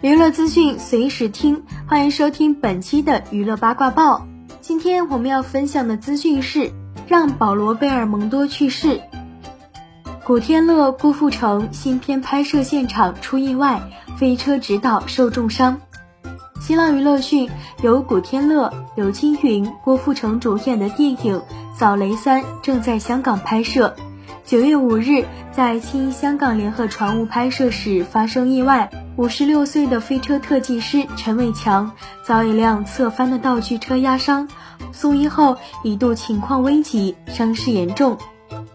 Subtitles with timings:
[0.00, 4.28] 娱乐资讯随时听，欢迎收听本期的娱乐八卦报。
[4.60, 6.70] 今天我们要分享的资讯是：
[7.08, 9.00] 让保罗·贝尔蒙多去世，
[10.22, 13.82] 古天乐郭富城新片拍摄现场出意外，
[14.16, 15.80] 飞车指导受重伤。
[16.60, 17.50] 新浪娱乐讯，
[17.82, 21.40] 由古天乐、刘青云、郭富城主演的电影
[21.76, 23.96] 《扫雷三》正在香港拍摄。
[24.44, 28.88] 九月五日，在青衣香港联合船坞拍摄时发生意外。
[29.18, 31.90] 五十六岁的飞车特技师陈伟强
[32.22, 34.46] 遭一辆侧翻的道具车压伤，
[34.92, 38.16] 送医后一度情况危急，伤势严重。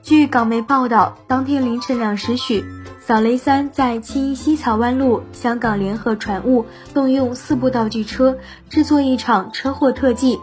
[0.01, 2.65] 据港媒报道，当天凌晨两时许，
[2.99, 8.37] 扫雷三在青衣西草湾路香港联合船坞动用四部道具车
[8.69, 10.41] 制作一场车祸特技。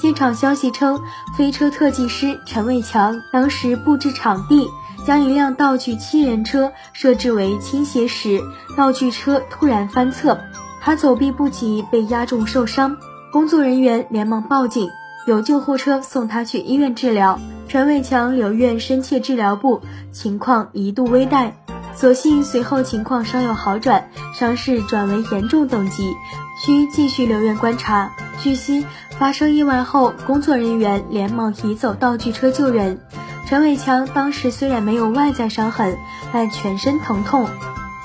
[0.00, 1.00] 现场消息称，
[1.36, 4.68] 飞车特技师陈伟强当时布置场地。
[5.06, 8.42] 将一辆道具七人车设置为倾斜时，
[8.76, 10.40] 道具车突然翻侧，
[10.80, 12.96] 他走避不及，被压中受伤。
[13.30, 14.90] 工作人员连忙报警，
[15.28, 17.38] 有救护车送他去医院治疗。
[17.68, 21.52] 陈伟强留院深切治疗部，情况一度危殆，
[21.94, 26.12] 所幸随后情况稍有好转，伤势转为严重等级，
[26.64, 28.10] 需继续留院观察。
[28.40, 28.84] 据悉，
[29.20, 33.00] 发生意外后，工作人员连忙移走道具车救人。
[33.46, 35.96] 陈伟强当时虽然没有外在伤痕，
[36.32, 37.48] 但全身疼痛。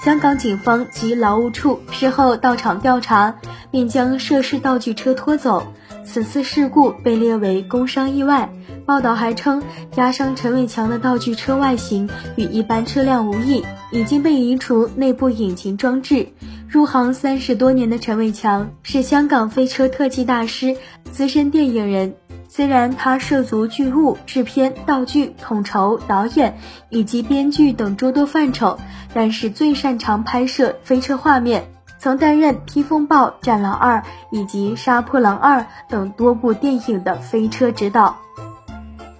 [0.03, 3.35] 香港警方及劳务处事后到场调查，
[3.71, 5.73] 并将涉事道具车拖走。
[6.05, 8.51] 此次事故被列为工伤意外。
[8.85, 9.63] 报道还称，
[9.95, 16.27] 压伤陈伟强的道具车外形与一般车辆无异，已经被移除内部引擎装置。
[16.67, 20.77] 入行三十多年的陈伟强是香港飞车特技大师、
[21.11, 22.13] 资深电影人。
[22.53, 26.57] 虽然他涉足剧务、制片、道具统筹、导演
[26.89, 28.77] 以及编剧等诸多范畴，
[29.13, 33.99] 但是最擅长拍摄飞车画面，曾担任《披风暴》《战狼二》
[34.31, 38.17] 以及《杀破狼二》等多部电影的飞车指导。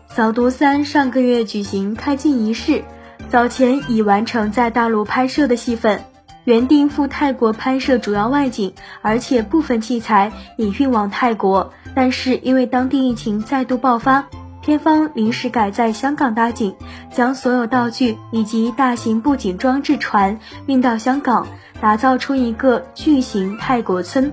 [0.13, 2.83] 《扫毒三》上个月举行开镜仪式，
[3.29, 6.03] 早前已完成在大陆拍摄的戏份，
[6.43, 11.73] 原定赴泰国拍摄主要外景，而且部分器材已运往泰国。
[11.93, 14.25] 但是因为当地疫情再度爆发，
[14.61, 16.75] 片方临时改在香港搭景，
[17.11, 21.47] 将所有道具以及大型布景装置船运到香港，
[21.79, 24.31] 打造出一个巨型泰国村。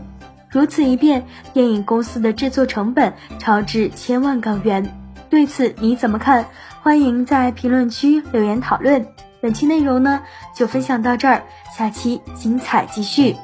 [0.51, 4.99] 如此一变，电影公司的制作成本超至千万港元。
[5.29, 6.47] 对此你怎么看？
[6.81, 9.07] 欢迎在评论区留言讨论。
[9.41, 10.21] 本期内容呢
[10.55, 11.43] 就分享到这儿，
[11.77, 13.37] 下期精彩继续。